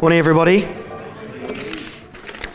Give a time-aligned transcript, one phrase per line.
[0.00, 0.62] Morning, everybody.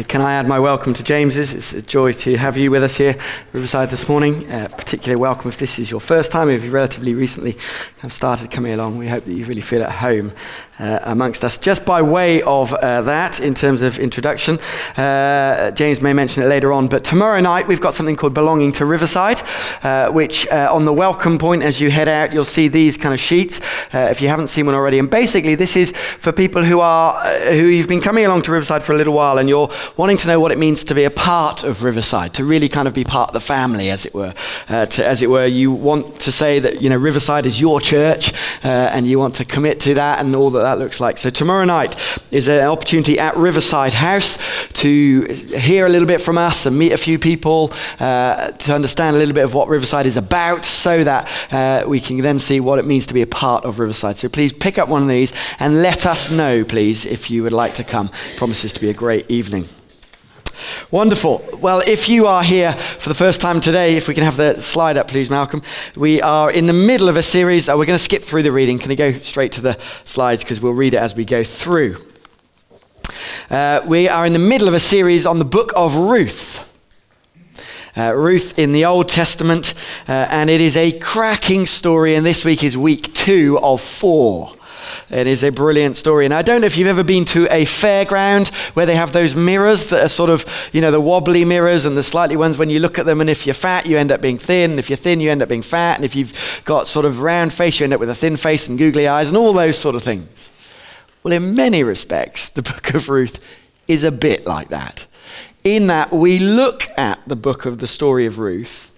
[0.10, 1.54] Can I add my welcome to James's?
[1.54, 3.16] It's a joy to have you with us here,
[3.54, 4.52] Riverside, this morning.
[4.52, 7.58] Uh, particularly welcome if this is your first time, if you've relatively recently
[8.00, 8.98] have started coming along.
[8.98, 10.34] We hope that you really feel at home
[10.80, 11.58] uh, amongst us.
[11.58, 14.60] Just by way of uh, that, in terms of introduction,
[14.98, 18.72] uh, James may mention it later on, but tomorrow night we've got something called Belonging
[18.74, 19.42] to Riverside,
[19.84, 23.14] uh, which uh, on the welcome point as you head out, you'll see these kind
[23.14, 23.62] of sheets
[23.94, 25.00] if you haven't seen one already.
[25.00, 27.20] And basically, this is for people who are
[27.52, 30.28] who you've been coming along to Riverside for a little while and you're wanting to
[30.28, 33.04] know what it means to be a part of Riverside, to really kind of be
[33.04, 34.34] part of the family, as it were.
[34.68, 37.82] Uh, to, as it were, you want to say that you know Riverside is your
[37.82, 41.18] church, uh, and you want to commit to that and all that that looks like.
[41.18, 41.96] So tomorrow night
[42.32, 44.38] is an opportunity at Riverside House
[44.74, 49.16] to hear a little bit from us and meet a few people, uh, to understand
[49.16, 52.60] a little bit of what Riverside is about, so that uh, we can then see
[52.60, 54.16] what it means to be a part of Riverside.
[54.16, 57.54] So please pick up one of these and let us know, please, if you would
[57.54, 58.12] like to come.
[58.38, 59.68] Promises to be a great evening.
[60.92, 61.48] Wonderful.
[61.62, 64.62] Well, if you are here for the first time today, if we can have the
[64.62, 65.62] slide up, please, Malcolm.
[65.96, 67.70] We are in the middle of a series.
[67.70, 68.80] Uh, we're going to skip through the reading.
[68.80, 72.06] Can you go straight to the slides because we'll read it as we go through?
[73.50, 76.66] Uh, we are in the middle of a series on the book of Ruth.
[77.98, 79.74] Uh, Ruth in the Old Testament,
[80.08, 84.54] uh, and it is a cracking story, and this week is week two of four.
[85.10, 86.26] It is a brilliant story.
[86.26, 89.36] And I don't know if you've ever been to a fairground where they have those
[89.36, 92.70] mirrors that are sort of, you know, the wobbly mirrors and the slightly ones when
[92.70, 93.22] you look at them.
[93.22, 94.72] And if you're fat, you end up being thin.
[94.72, 95.96] And if you're thin, you end up being fat.
[95.96, 98.68] And if you've got sort of round face, you end up with a thin face
[98.68, 100.50] and googly eyes and all those sort of things.
[101.24, 103.40] Well, in many respects, the book of Ruth
[103.88, 105.06] is a bit like that.
[105.64, 108.92] In that we look at the book of the story of Ruth,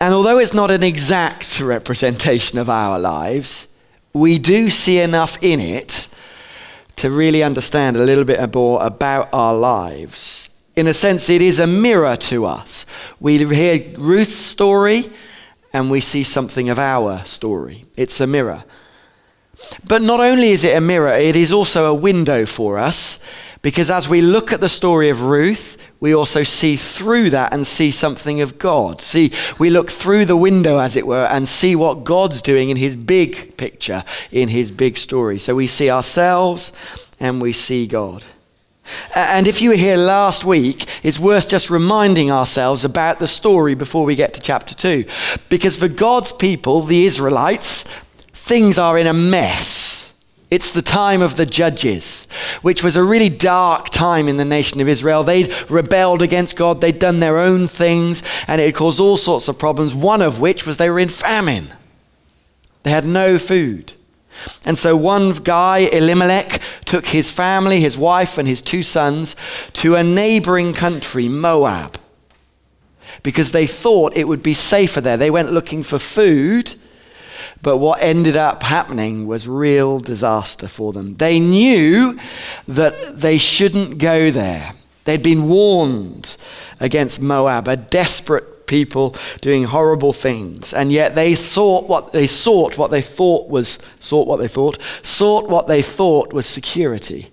[0.00, 3.66] and although it's not an exact representation of our lives,
[4.12, 6.08] we do see enough in it
[6.96, 10.50] to really understand a little bit more about our lives.
[10.74, 12.86] In a sense, it is a mirror to us.
[13.20, 15.10] We hear Ruth's story
[15.72, 17.84] and we see something of our story.
[17.96, 18.64] It's a mirror.
[19.84, 23.18] But not only is it a mirror, it is also a window for us
[23.62, 27.66] because as we look at the story of Ruth, we also see through that and
[27.66, 29.00] see something of God.
[29.00, 32.76] See, we look through the window, as it were, and see what God's doing in
[32.76, 35.38] his big picture, in his big story.
[35.38, 36.72] So we see ourselves
[37.18, 38.24] and we see God.
[39.14, 43.74] And if you were here last week, it's worth just reminding ourselves about the story
[43.74, 45.04] before we get to chapter 2.
[45.48, 47.84] Because for God's people, the Israelites,
[48.32, 50.07] things are in a mess.
[50.50, 52.26] It's the time of the judges,
[52.62, 55.22] which was a really dark time in the nation of Israel.
[55.22, 59.48] They'd rebelled against God, they'd done their own things, and it had caused all sorts
[59.48, 61.74] of problems, one of which was they were in famine.
[62.82, 63.92] They had no food.
[64.64, 69.36] And so one guy, Elimelech, took his family, his wife, and his two sons
[69.74, 71.98] to a neighboring country, Moab,
[73.22, 75.16] because they thought it would be safer there.
[75.18, 76.74] They went looking for food
[77.62, 81.16] but what ended up happening was real disaster for them.
[81.16, 82.18] They knew
[82.66, 84.72] that they shouldn't go there.
[85.04, 86.36] They'd been warned
[86.80, 90.72] against Moab, a desperate people doing horrible things.
[90.72, 94.78] And yet they thought what they sought what they thought was sought what they thought,
[95.02, 97.32] sought what they thought was security.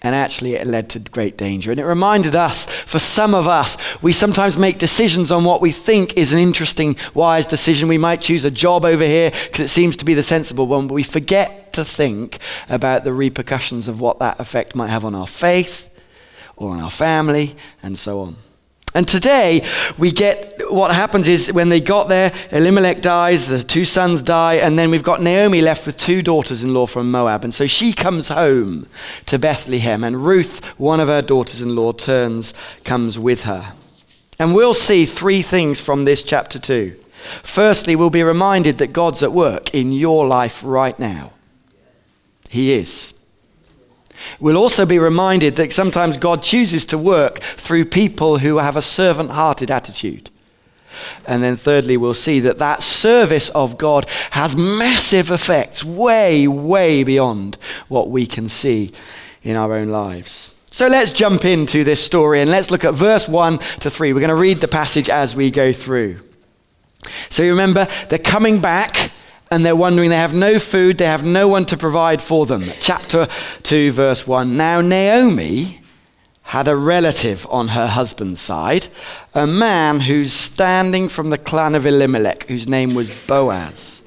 [0.00, 1.72] And actually, it led to great danger.
[1.72, 5.72] And it reminded us, for some of us, we sometimes make decisions on what we
[5.72, 7.88] think is an interesting, wise decision.
[7.88, 10.86] We might choose a job over here because it seems to be the sensible one,
[10.86, 12.38] but we forget to think
[12.68, 15.88] about the repercussions of what that effect might have on our faith
[16.56, 18.36] or on our family and so on.
[18.94, 19.66] And today,
[19.98, 24.54] we get what happens is when they got there, Elimelech dies, the two sons die,
[24.54, 27.44] and then we've got Naomi left with two daughters in law from Moab.
[27.44, 28.88] And so she comes home
[29.26, 32.54] to Bethlehem, and Ruth, one of her daughters in law, turns,
[32.84, 33.74] comes with her.
[34.38, 36.96] And we'll see three things from this chapter 2.
[37.42, 41.32] Firstly, we'll be reminded that God's at work in your life right now.
[42.48, 43.12] He is.
[44.40, 48.82] We'll also be reminded that sometimes God chooses to work through people who have a
[48.82, 50.30] servant hearted attitude.
[51.26, 57.04] And then, thirdly, we'll see that that service of God has massive effects, way, way
[57.04, 57.56] beyond
[57.88, 58.92] what we can see
[59.42, 60.50] in our own lives.
[60.70, 64.12] So let's jump into this story and let's look at verse 1 to 3.
[64.12, 66.20] We're going to read the passage as we go through.
[67.30, 69.10] So you remember, they're coming back
[69.50, 72.64] and they're wondering they have no food, they have no one to provide for them.
[72.80, 73.28] Chapter
[73.62, 74.56] 2, verse 1.
[74.56, 75.80] Now, Naomi
[76.42, 78.88] had a relative on her husband's side,
[79.34, 84.02] a man who's standing from the clan of Elimelech, whose name was Boaz.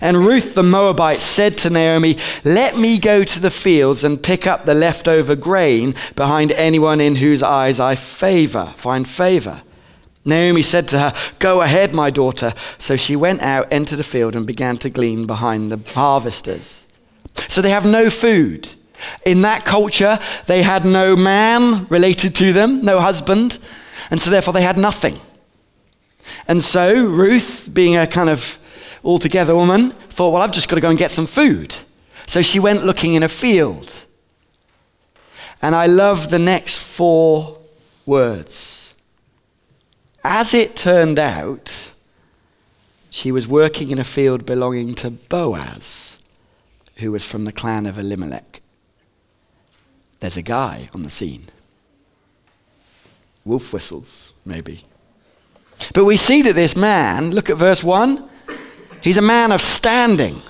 [0.00, 4.46] And Ruth the Moabite said to Naomi, Let me go to the fields and pick
[4.46, 9.62] up the leftover grain behind anyone in whose eyes I favor, find favor.
[10.26, 12.52] Naomi said to her, Go ahead, my daughter.
[12.78, 16.86] So she went out, entered the field, and began to glean behind the harvesters.
[17.48, 18.70] So they have no food.
[19.24, 23.58] In that culture, they had no man related to them, no husband,
[24.10, 25.18] and so therefore they had nothing.
[26.48, 28.58] And so Ruth, being a kind of
[29.04, 31.74] altogether woman, thought, well, I've just got to go and get some food.
[32.26, 33.94] So she went looking in a field.
[35.62, 37.58] And I love the next four
[38.04, 38.85] words.
[40.28, 41.92] As it turned out,
[43.10, 46.18] she was working in a field belonging to Boaz,
[46.96, 48.60] who was from the clan of Elimelech.
[50.18, 51.48] There's a guy on the scene.
[53.44, 54.82] Wolf whistles, maybe.
[55.94, 58.28] But we see that this man, look at verse 1,
[59.00, 60.42] He's a man of standing.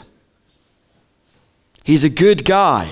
[1.85, 2.89] He's a good guy.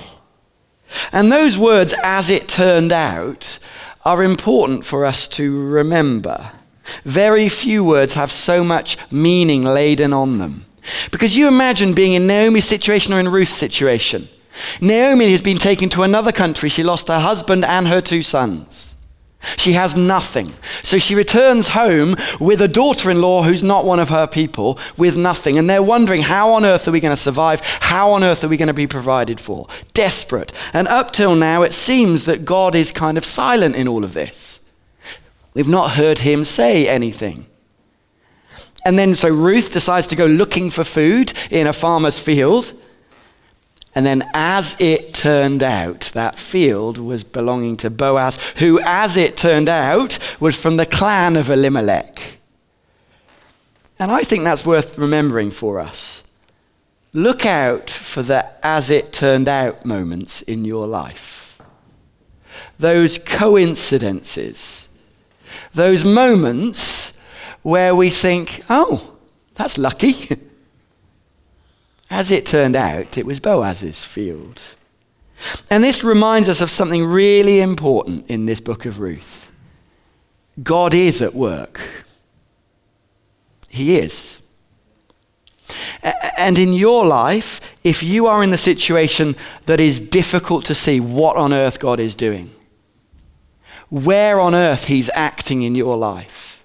[1.11, 3.57] And those words, as it turned out,
[4.05, 6.51] are important for us to remember.
[7.03, 10.65] Very few words have so much meaning laden on them.
[11.11, 14.27] Because you imagine being in Naomi's situation or in Ruth's situation.
[14.79, 16.69] Naomi has been taken to another country.
[16.69, 18.95] She lost her husband and her two sons.
[19.57, 20.53] She has nothing.
[20.81, 24.79] So she returns home with a daughter in law who's not one of her people,
[24.97, 25.57] with nothing.
[25.57, 27.61] And they're wondering, how on earth are we going to survive?
[27.61, 29.67] How on earth are we going to be provided for?
[29.93, 30.51] Desperate.
[30.73, 34.13] And up till now, it seems that God is kind of silent in all of
[34.13, 34.59] this.
[35.55, 37.47] We've not heard him say anything.
[38.85, 42.71] And then, so Ruth decides to go looking for food in a farmer's field.
[43.95, 49.37] And then, as it turned out, that field was belonging to Boaz, who, as it
[49.37, 52.21] turned out, was from the clan of Elimelech.
[53.97, 56.21] And I think that's worth remembering for us.
[57.13, 61.57] Look out for the as it turned out moments in your life.
[62.77, 64.89] Those coincidences.
[65.73, 67.13] Those moments
[67.61, 69.17] where we think, oh,
[69.55, 70.37] that's lucky.
[72.09, 74.61] As it turned out, it was Boaz's field.
[75.69, 79.51] And this reminds us of something really important in this book of Ruth.
[80.61, 81.81] God is at work.
[83.67, 84.39] He is.
[86.37, 89.35] And in your life, if you are in the situation
[89.65, 92.51] that is difficult to see what on earth God is doing,
[93.89, 96.63] where on earth He's acting in your life,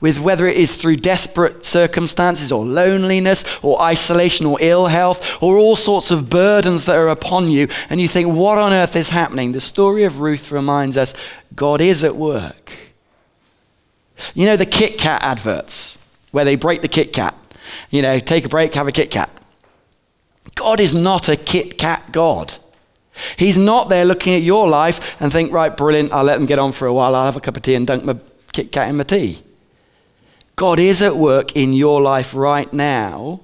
[0.00, 5.56] with whether it is through desperate circumstances or loneliness or isolation or ill health or
[5.58, 9.08] all sorts of burdens that are upon you, and you think, what on earth is
[9.08, 9.52] happening?
[9.52, 11.14] The story of Ruth reminds us
[11.54, 12.72] God is at work.
[14.34, 15.98] You know the Kit Kat adverts
[16.30, 17.36] where they break the Kit Kat.
[17.90, 19.30] You know, take a break, have a Kit Kat.
[20.54, 22.54] God is not a Kit Kat God.
[23.36, 26.58] He's not there looking at your life and think, right, brilliant, I'll let them get
[26.58, 28.16] on for a while, I'll have a cup of tea and dunk my
[28.52, 29.42] Kit Kat in my tea.
[30.56, 33.40] God is at work in your life right now.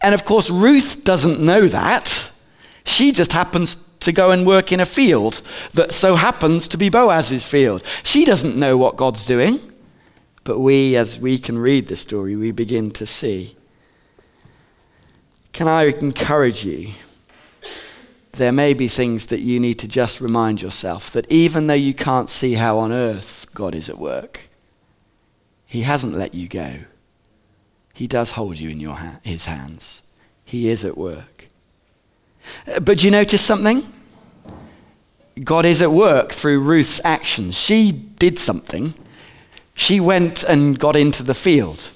[0.00, 2.30] And of course, Ruth doesn't know that.
[2.84, 5.42] She just happens to go and work in a field
[5.74, 7.82] that so happens to be Boaz's field.
[8.02, 9.60] She doesn't know what God's doing.
[10.44, 13.56] But we, as we can read the story, we begin to see.
[15.52, 16.94] Can I encourage you?
[18.32, 21.92] There may be things that you need to just remind yourself that even though you
[21.92, 24.48] can't see how on earth God is at work,
[25.66, 26.80] he hasn't let you go.
[27.92, 30.02] He does hold you in your ha- his hands.
[30.44, 31.48] He is at work.
[32.66, 33.92] Uh, but do you notice something?
[35.44, 37.54] God is at work through Ruth's actions.
[37.58, 38.94] She did something.
[39.74, 41.90] She went and got into the field.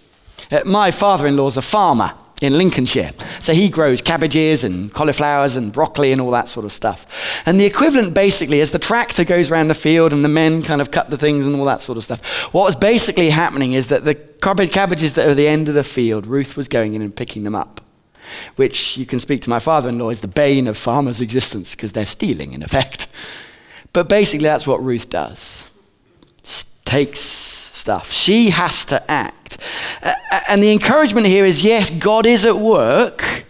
[0.51, 2.13] Uh, my father in law's a farmer
[2.43, 3.13] in Lincolnshire.
[3.41, 7.07] So he grows cabbages and cauliflowers and broccoli and all that sort of stuff.
[7.47, 10.81] And the equivalent basically is the tractor goes around the field and the men kind
[10.81, 12.23] of cut the things and all that sort of stuff.
[12.53, 15.85] What was basically happening is that the cabbages that are at the end of the
[15.85, 17.81] field, Ruth was going in and picking them up.
[18.57, 21.77] Which you can speak to my father in law is the bane of farmers' existence
[21.77, 23.07] because they're stealing in effect.
[23.93, 25.69] But basically, that's what Ruth does.
[26.85, 28.11] Takes stuff.
[28.11, 29.59] She has to act.
[30.49, 33.45] And the encouragement here is yes, God is at work,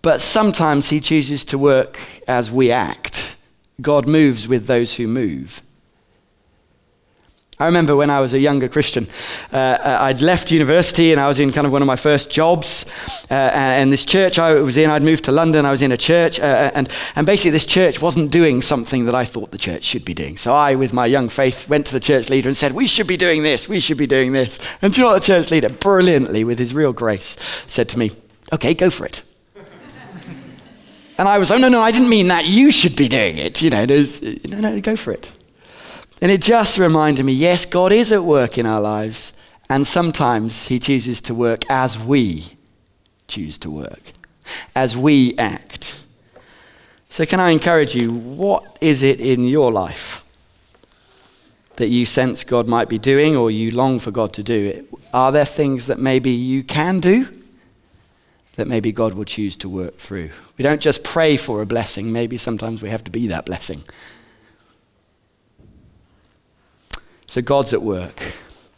[0.00, 3.36] but sometimes He chooses to work as we act.
[3.82, 5.60] God moves with those who move.
[7.62, 9.06] I remember when I was a younger Christian,
[9.52, 12.28] uh, uh, I'd left university and I was in kind of one of my first
[12.28, 12.84] jobs.
[13.30, 15.96] Uh, and this church I was in, I'd moved to London, I was in a
[15.96, 19.58] church, uh, uh, and, and basically this church wasn't doing something that I thought the
[19.58, 20.36] church should be doing.
[20.36, 23.06] So I, with my young faith, went to the church leader and said, We should
[23.06, 24.58] be doing this, we should be doing this.
[24.82, 27.36] And you know the church leader, brilliantly, with his real grace,
[27.68, 28.10] said to me,
[28.52, 29.22] Okay, go for it.
[31.16, 32.44] and I was, Oh, no, no, I didn't mean that.
[32.44, 33.62] You should be doing it.
[33.62, 35.30] You know, no, no, go for it.
[36.22, 39.32] And it just reminded me yes, God is at work in our lives,
[39.68, 42.56] and sometimes He chooses to work as we
[43.26, 44.12] choose to work,
[44.76, 46.00] as we act.
[47.10, 50.20] So, can I encourage you, what is it in your life
[51.74, 54.86] that you sense God might be doing or you long for God to do?
[55.12, 57.26] Are there things that maybe you can do
[58.54, 60.30] that maybe God will choose to work through?
[60.56, 63.82] We don't just pray for a blessing, maybe sometimes we have to be that blessing.
[67.32, 68.22] So God's at work.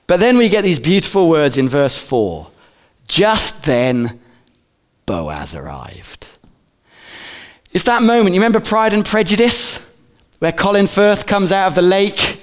[0.07, 2.49] But then we get these beautiful words in verse 4.
[3.09, 4.21] Just then,
[5.07, 6.29] Boaz arrived.
[7.73, 8.33] It's that moment.
[8.33, 9.81] You remember Pride and Prejudice?
[10.39, 12.43] Where Colin Firth comes out of the lake,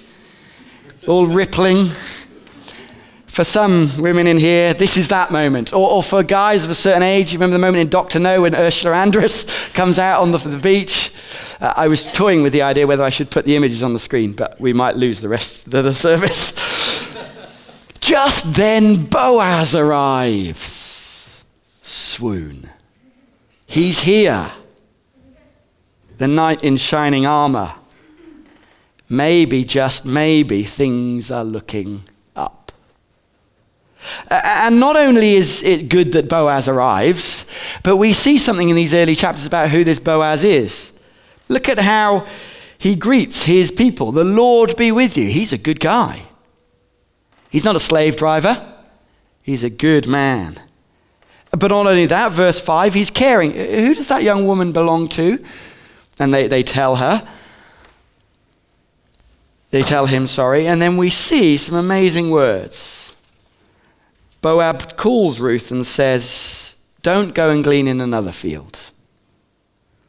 [1.07, 1.91] all rippling.
[3.31, 5.71] For some women in here, this is that moment.
[5.71, 8.19] Or, or, for guys of a certain age, you remember the moment in Dr.
[8.19, 11.13] No when Ursula Andress comes out on the, the beach
[11.61, 13.99] uh, I was toying with the idea whether I should put the images on the
[13.99, 16.51] screen, but we might lose the rest of the service.
[18.01, 21.41] Just then, Boaz arrives.
[21.83, 22.69] Swoon.
[23.65, 24.51] He's here.
[26.17, 27.75] The knight in shining armor.
[29.07, 32.03] Maybe, just maybe, things are looking.
[34.29, 37.45] And not only is it good that Boaz arrives,
[37.83, 40.91] but we see something in these early chapters about who this Boaz is.
[41.47, 42.27] Look at how
[42.77, 44.11] he greets his people.
[44.11, 45.27] The Lord be with you.
[45.29, 46.23] He's a good guy.
[47.49, 48.73] He's not a slave driver,
[49.41, 50.59] he's a good man.
[51.51, 53.51] But not only that, verse 5, he's caring.
[53.51, 55.43] Uh, who does that young woman belong to?
[56.17, 57.27] And they, they tell her.
[59.71, 60.65] They tell him, sorry.
[60.65, 63.10] And then we see some amazing words.
[64.41, 68.79] Boaz calls Ruth and says, Don't go and glean in another field.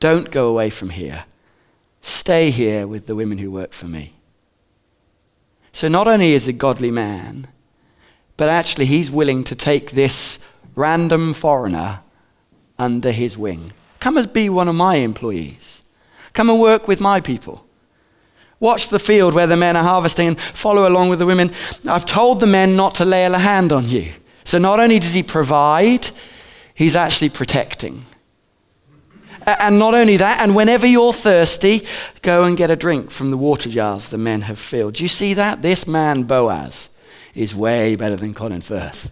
[0.00, 1.24] Don't go away from here.
[2.00, 4.14] Stay here with the women who work for me.
[5.72, 7.48] So not only is a godly man,
[8.36, 10.38] but actually he's willing to take this
[10.74, 12.00] random foreigner
[12.78, 13.72] under his wing.
[14.00, 15.82] Come and be one of my employees.
[16.32, 17.64] Come and work with my people.
[18.58, 21.52] Watch the field where the men are harvesting and follow along with the women.
[21.88, 24.12] I've told the men not to lay a hand on you.
[24.44, 26.10] So not only does he provide,
[26.74, 28.06] he's actually protecting.
[29.46, 31.86] And not only that, and whenever you're thirsty,
[32.22, 34.94] go and get a drink from the water jars the men have filled.
[34.94, 35.62] Do you see that?
[35.62, 36.88] This man, Boaz,
[37.34, 39.10] is way better than Colin Firth.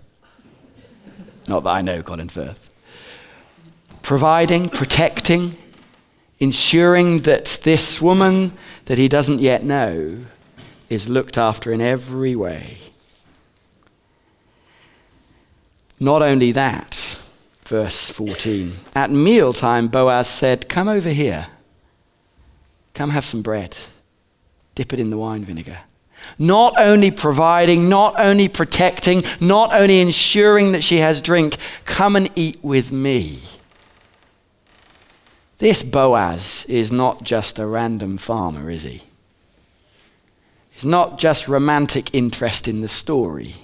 [1.49, 2.71] Not that I know Colin Firth.
[4.03, 5.57] Providing, protecting,
[6.39, 8.53] ensuring that this woman
[8.85, 10.19] that he doesn't yet know
[10.89, 12.79] is looked after in every way.
[16.01, 17.21] Not only that,
[17.63, 18.75] verse 14.
[18.95, 21.47] At mealtime, Boaz said, Come over here.
[22.95, 23.77] Come have some bread.
[24.75, 25.79] Dip it in the wine vinegar.
[26.39, 32.31] Not only providing, not only protecting, not only ensuring that she has drink, come and
[32.35, 33.43] eat with me.
[35.59, 39.03] This Boaz is not just a random farmer, is he?
[40.71, 43.55] He's not just romantic interest in the story.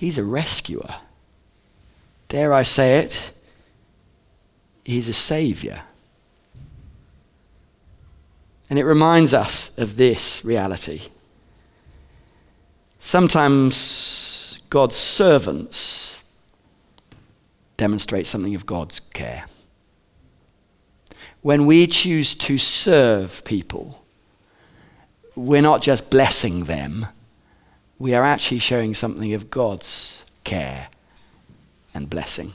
[0.00, 0.96] He's a rescuer
[2.30, 3.32] dare I say it,
[4.84, 5.82] he's a savior.
[8.70, 11.08] And it reminds us of this reality.
[13.00, 16.22] Sometimes God's servants
[17.76, 19.46] demonstrate something of God's care.
[21.42, 24.04] When we choose to serve people,
[25.34, 27.06] we're not just blessing them,
[28.00, 30.88] we are actually showing something of God's care
[31.94, 32.54] and blessing.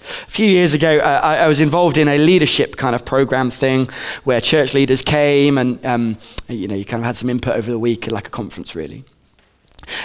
[0.00, 3.50] A few years ago, uh, I, I, was involved in a leadership kind of program
[3.50, 3.88] thing
[4.22, 7.68] where church leaders came and um, you know you kind of had some input over
[7.68, 9.04] the week, like a conference, really.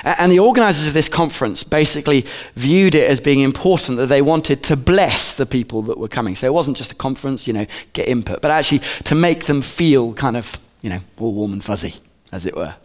[0.04, 4.64] And the organizers of this conference basically viewed it as being important that they wanted
[4.64, 6.36] to bless the people that were coming.
[6.36, 9.62] So it wasn't just a conference, you know, get input, but actually to make them
[9.62, 11.96] feel kind of, you know, all warm and fuzzy,
[12.32, 12.76] as it were.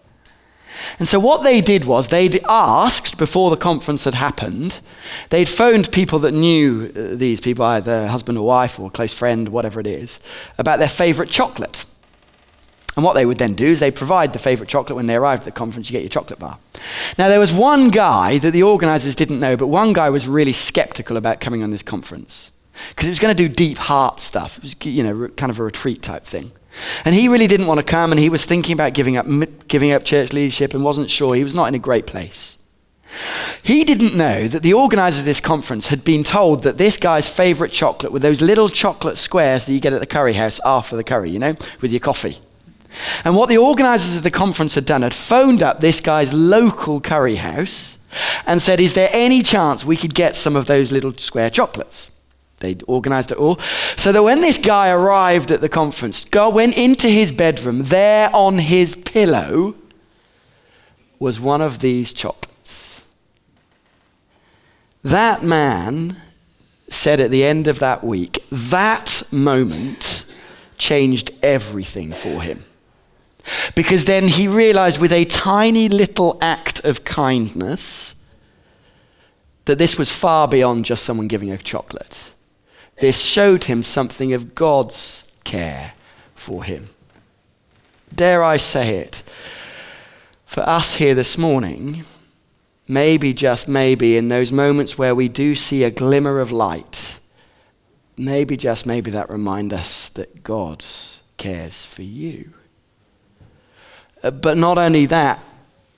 [0.99, 4.80] And so what they did was they'd asked before the conference had happened,
[5.30, 9.49] they'd phoned people that knew uh, these people, either husband or wife or close friend,
[9.49, 10.21] whatever it is,
[10.59, 11.85] about their favorite chocolate.
[12.97, 15.42] And what they would then do is they provide the favorite chocolate when they arrived
[15.42, 16.59] at the conference, you get your chocolate bar.
[17.18, 20.54] Now, there was one guy that the organizers didn't know, but one guy was really
[20.54, 22.52] skeptical about coming on this conference
[22.90, 24.56] because it was going to do deep heart stuff.
[24.59, 26.52] It was, you know, kind of a retreat type thing.
[27.04, 29.26] And he really didn't want to come, and he was thinking about giving up,
[29.68, 31.35] giving up church leadership and wasn't sure.
[31.35, 32.59] He was not in a great place.
[33.62, 37.28] He didn't know that the organizer of this conference had been told that this guy's
[37.28, 40.97] favorite chocolate were those little chocolate squares that you get at the curry house after
[40.97, 42.38] the curry, you know, with your coffee.
[43.25, 47.00] And what the organizers of the conference had done had phoned up this guy's local
[47.00, 47.99] curry house
[48.47, 52.11] and said, Is there any chance we could get some of those little square chocolates?
[52.61, 53.59] They'd organized it all.
[53.97, 58.31] So that when this guy arrived at the conference, God went into his bedroom, there
[58.35, 59.75] on his pillow
[61.19, 63.03] was one of these chocolates.
[65.03, 66.17] That man
[66.89, 70.25] said at the end of that week, that moment
[70.79, 72.65] changed everything for him.
[73.75, 78.15] Because then he realized with a tiny little act of kindness
[79.67, 82.33] that this was far beyond just someone giving a chocolate.
[82.99, 85.93] This showed him something of God's care
[86.35, 86.91] for him.
[88.15, 89.23] Dare I say it?
[90.47, 92.05] For us here this morning,
[92.88, 97.19] maybe, just maybe, in those moments where we do see a glimmer of light,
[98.17, 100.85] maybe, just maybe, that remind us that God
[101.37, 102.55] cares for you.
[104.23, 105.41] But not only that,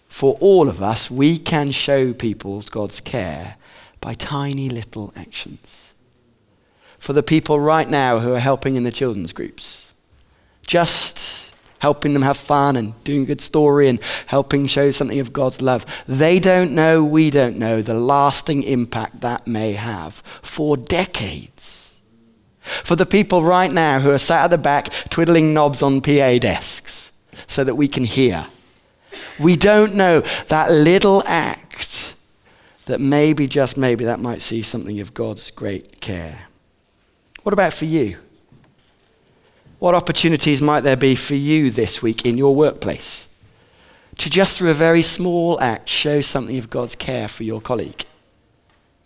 [0.09, 3.57] for all of us, we can show people God's care
[4.01, 5.88] by tiny little actions.
[6.99, 9.95] For the people right now who are helping in the children's groups,
[10.63, 15.33] just helping them have fun and doing a good story and helping show something of
[15.33, 15.87] God's love.
[16.07, 21.97] They don't know, we don't know the lasting impact that may have for decades.
[22.85, 26.39] For the people right now who are sat at the back twiddling knobs on PA
[26.39, 27.13] desks
[27.47, 28.47] so that we can hear.
[29.39, 32.15] We don't know that little act
[32.87, 36.48] that maybe, just maybe, that might see something of God's great care.
[37.49, 38.19] What about for you?
[39.79, 43.27] What opportunities might there be for you this week in your workplace
[44.19, 48.05] to just through a very small act show something of God's care for your colleague?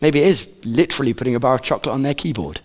[0.00, 2.60] Maybe it is literally putting a bar of chocolate on their keyboard.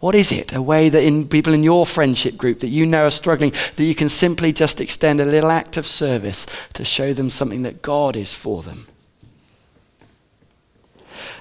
[0.00, 0.54] What is it?
[0.54, 3.84] A way that in people in your friendship group that you know are struggling, that
[3.84, 7.82] you can simply just extend a little act of service to show them something that
[7.82, 8.86] God is for them.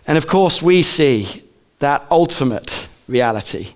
[0.05, 1.43] And of course, we see
[1.79, 3.75] that ultimate reality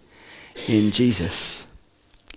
[0.67, 1.65] in Jesus.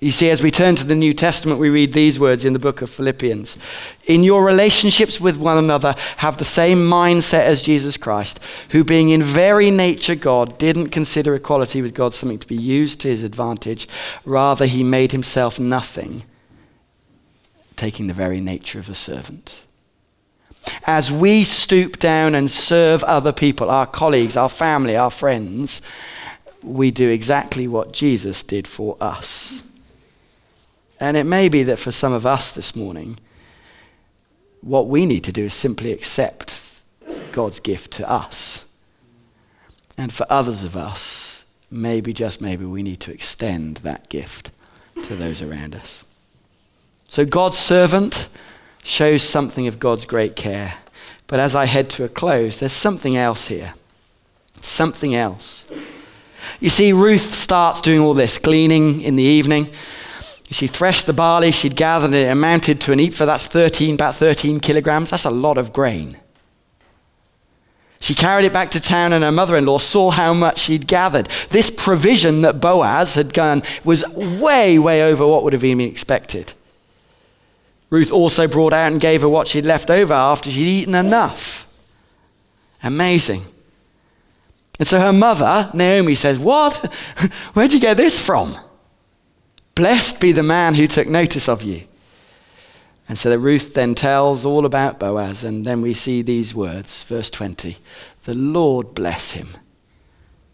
[0.00, 2.58] You see, as we turn to the New Testament, we read these words in the
[2.58, 3.58] book of Philippians.
[4.06, 9.10] In your relationships with one another, have the same mindset as Jesus Christ, who, being
[9.10, 13.22] in very nature God, didn't consider equality with God something to be used to his
[13.22, 13.88] advantage.
[14.24, 16.24] Rather, he made himself nothing,
[17.76, 19.64] taking the very nature of a servant.
[20.86, 25.82] As we stoop down and serve other people, our colleagues, our family, our friends,
[26.62, 29.62] we do exactly what Jesus did for us.
[30.98, 33.18] And it may be that for some of us this morning,
[34.60, 36.60] what we need to do is simply accept
[37.32, 38.64] God's gift to us.
[39.96, 44.50] And for others of us, maybe, just maybe, we need to extend that gift
[45.06, 46.04] to those around us.
[47.08, 48.28] So, God's servant
[48.84, 50.74] shows something of God's great care.
[51.26, 53.74] But as I head to a close, there's something else here.
[54.60, 55.64] Something else.
[56.60, 59.70] You see, Ruth starts doing all this, gleaning in the evening.
[60.50, 64.16] She threshed the barley, she'd gathered it, it amounted to an ephah, that's 13, about
[64.16, 65.10] 13 kilograms.
[65.10, 66.18] That's a lot of grain.
[68.00, 70.86] She carried it back to town, and her mother in law saw how much she'd
[70.86, 71.28] gathered.
[71.50, 76.54] This provision that Boaz had done was way, way over what would have been expected.
[77.90, 81.66] Ruth also brought out and gave her what she'd left over after she'd eaten enough.
[82.82, 83.44] Amazing.
[84.80, 86.74] And so her mother, Naomi, says, What?
[87.52, 88.58] Where'd you get this from?
[89.74, 91.82] Blessed be the man who took notice of you.
[93.06, 97.28] And so Ruth then tells all about Boaz, and then we see these words, verse
[97.28, 97.76] 20
[98.22, 99.50] The Lord bless him.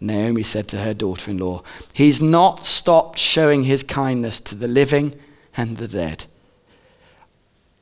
[0.01, 1.63] Naomi said to her daughter in law,
[1.93, 5.17] He's not stopped showing his kindness to the living
[5.57, 6.25] and the dead.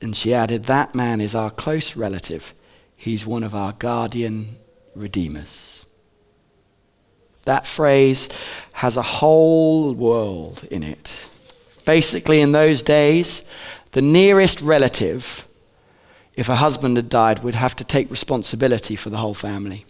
[0.02, 2.52] And she added, That man is our close relative.
[2.94, 4.57] He's one of our guardian
[4.94, 5.73] redeemers.
[7.44, 8.28] That phrase
[8.72, 11.30] has a whole world in it.
[11.85, 13.42] Basically, in those days,
[13.92, 15.46] the nearest relative,
[16.35, 19.85] if a husband had died, would have to take responsibility for the whole family.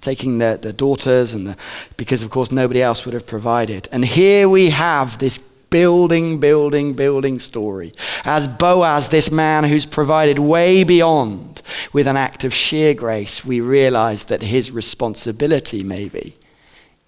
[0.00, 1.56] Taking the, the daughters, and the,
[1.96, 3.88] because of course nobody else would have provided.
[3.92, 5.38] And here we have this
[5.70, 7.92] building, building, building story.
[8.24, 13.60] As Boaz, this man who's provided way beyond with an act of sheer grace, we
[13.60, 16.36] realize that his responsibility, maybe,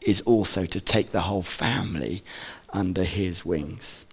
[0.02, 2.22] is also to take the whole family
[2.70, 4.06] under his wings.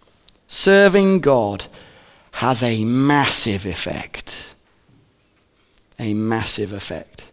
[0.48, 1.68] Serving God
[2.32, 4.36] has a massive effect.
[6.00, 7.26] A massive effect.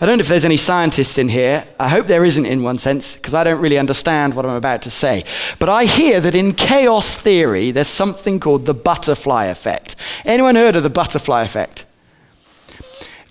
[0.00, 1.64] I don't know if there's any scientists in here.
[1.80, 4.82] I hope there isn't in one sense, because I don't really understand what I'm about
[4.82, 5.24] to say.
[5.58, 9.96] But I hear that in chaos theory, there's something called the butterfly effect.
[10.24, 11.86] Anyone heard of the butterfly effect?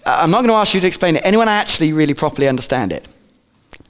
[0.05, 1.21] Uh, I'm not going to ask you to explain it.
[1.23, 3.07] Anyone actually really properly understand it?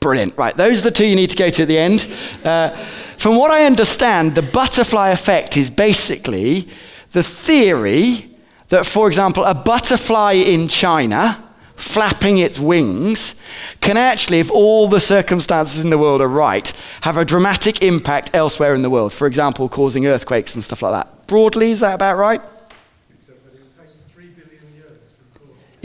[0.06, 0.38] Brilliant.
[0.38, 2.08] Right, those are the two you need to go to at the end.
[2.44, 2.70] Uh,
[3.18, 6.70] from what I understand, the butterfly effect is basically
[7.14, 8.30] the theory
[8.70, 11.44] that, for example, a butterfly in China
[11.76, 13.34] flapping its wings
[13.82, 18.30] can actually, if all the circumstances in the world are right, have a dramatic impact
[18.36, 19.12] elsewhere in the world.
[19.12, 21.26] For example, causing earthquakes and stuff like that.
[21.26, 22.42] Broadly, is that about right?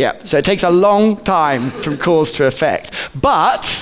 [0.01, 2.91] Yeah, so it takes a long time from cause to effect.
[3.15, 3.80] But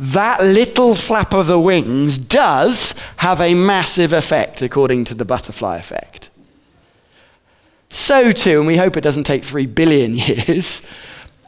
[0.00, 5.76] that little flap of the wings does have a massive effect, according to the butterfly
[5.76, 6.30] effect.
[7.90, 10.80] So, too, and we hope it doesn't take three billion years,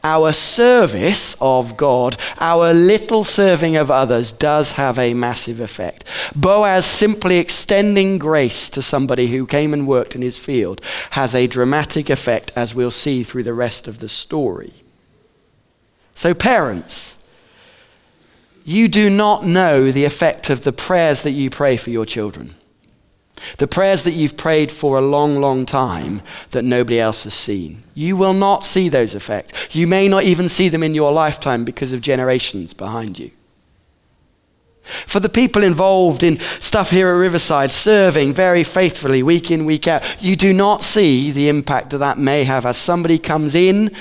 [0.03, 6.03] our service of God, our little serving of others, does have a massive effect.
[6.35, 10.79] Boaz simply extending grace to somebody who came and worked in his field
[11.11, 14.73] has a dramatic effect, as we'll see through the rest of the story.
[16.13, 17.17] So, parents,
[18.65, 22.55] you do not know the effect of the prayers that you pray for your children.
[23.57, 26.21] The prayers that you've prayed for a long, long time
[26.51, 27.83] that nobody else has seen.
[27.93, 29.53] You will not see those effects.
[29.75, 33.31] You may not even see them in your lifetime because of generations behind you.
[35.07, 39.87] For the people involved in stuff here at Riverside, serving very faithfully week in, week
[39.87, 43.91] out, you do not see the impact that that may have as somebody comes in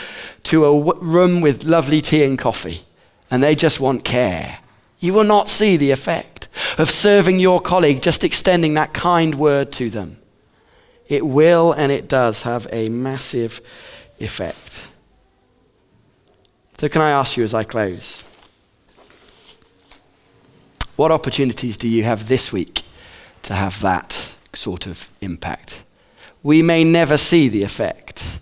[0.45, 2.85] to a room with lovely tea and coffee
[3.33, 4.59] and they just want care.
[5.01, 9.73] You will not see the effect of serving your colleague, just extending that kind word
[9.73, 10.19] to them.
[11.09, 13.63] It will and it does have a massive
[14.21, 14.87] effect.
[16.77, 18.23] So, can I ask you as I close?
[20.97, 22.83] What opportunities do you have this week
[23.45, 25.85] to have that sort of impact?
[26.43, 28.41] We may never see the effect.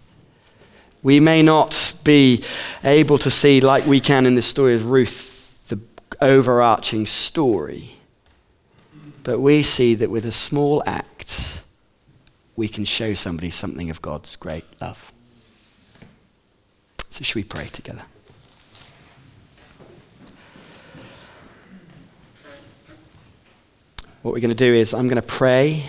[1.02, 2.44] We may not be
[2.84, 5.80] able to see, like we can in the story of Ruth, the
[6.20, 7.96] overarching story.
[9.22, 11.62] But we see that with a small act,
[12.56, 15.12] we can show somebody something of God's great love.
[17.08, 18.04] So, should we pray together?
[24.22, 25.88] What we're going to do is, I'm going to pray,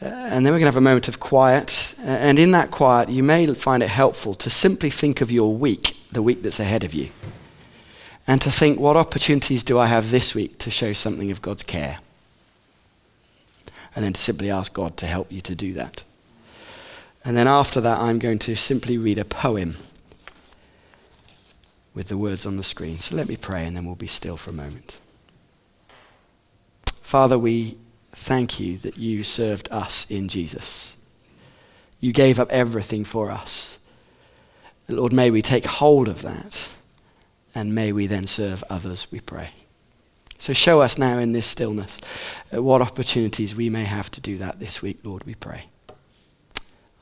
[0.00, 1.94] and then we're going to have a moment of quiet.
[1.98, 5.54] Uh, and in that quiet, you may find it helpful to simply think of your
[5.54, 7.10] week, the week that's ahead of you
[8.28, 11.62] and to think, what opportunities do I have this week to show something of God's
[11.62, 11.98] care?
[13.96, 16.04] And then to simply ask God to help you to do that.
[17.24, 19.78] And then after that, I'm going to simply read a poem
[21.94, 22.98] with the words on the screen.
[22.98, 24.98] So let me pray and then we'll be still for a moment.
[27.00, 27.78] Father, we
[28.18, 30.96] thank you that you served us in Jesus.
[32.00, 33.78] You gave up everything for us.
[34.88, 36.68] Lord, may we take hold of that
[37.54, 39.50] and may we then serve others, we pray.
[40.38, 41.98] So show us now in this stillness
[42.54, 45.64] uh, what opportunities we may have to do that this week, Lord, we pray.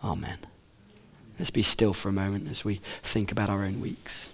[0.03, 0.39] Amen.
[1.39, 4.33] Let's be still for a moment as we think about our own weeks.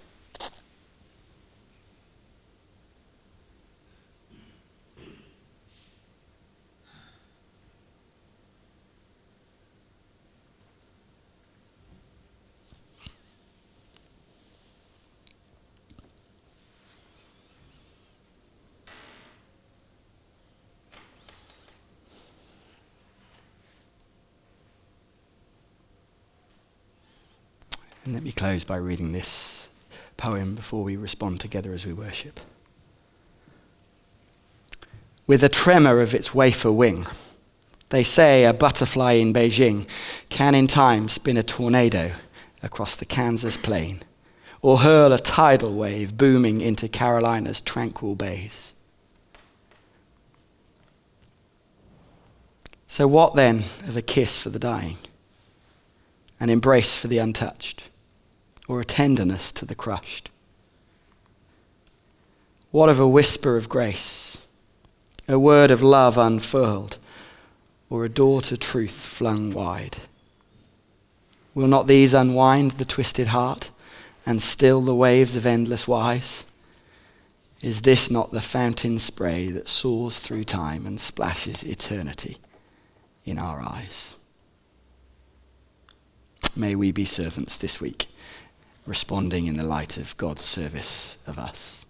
[28.43, 29.69] Close by reading this
[30.17, 32.41] poem before we respond together as we worship.
[35.29, 37.07] With a tremor of its wafer wing,
[37.91, 39.87] they say a butterfly in Beijing
[40.29, 42.11] can in time spin a tornado
[42.65, 44.03] across the Kansas plain
[44.61, 48.75] or hurl a tidal wave booming into Carolina's tranquil bays.
[52.89, 54.99] So, what then of a kiss for the dying,
[56.41, 57.85] an embrace for the untouched?
[58.69, 60.31] Or a tenderness to the crushed?
[62.71, 64.39] What of a whisper of grace
[65.29, 66.99] a word of love unfurled,
[67.89, 69.99] or a door to truth flung wide?
[71.55, 73.71] Will not these unwind the twisted heart
[74.27, 76.45] and still the waves of endless wise?
[77.61, 82.39] Is this not the fountain spray that soars through time and splashes eternity
[83.25, 84.15] in our eyes?
[86.57, 88.07] May we be servants this week,
[88.87, 91.82] responding in the light of God's service of us.